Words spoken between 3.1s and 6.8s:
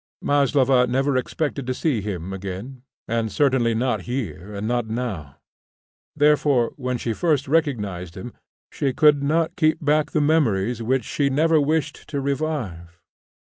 certainly not here and not now; therefore,